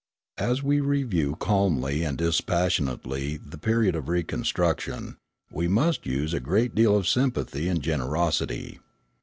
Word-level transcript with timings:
As 0.39 0.63
we 0.63 0.79
review 0.79 1.35
calmly 1.35 2.03
and 2.03 2.17
dispassionately 2.17 3.37
the 3.37 3.59
period 3.59 3.95
of 3.95 4.09
reconstruction, 4.09 5.17
we 5.51 5.67
must 5.67 6.07
use 6.07 6.33
a 6.33 6.39
great 6.39 6.73
deal 6.73 6.97
of 6.97 7.07
sympathy 7.07 7.67
and 7.69 7.83
generosity. 7.83 8.79